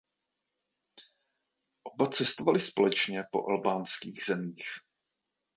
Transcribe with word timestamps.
Oba 1.83 2.09
cestovali 2.09 2.59
společně 2.59 3.23
po 3.31 3.47
albánských 3.49 4.23
zemích. 4.25 4.65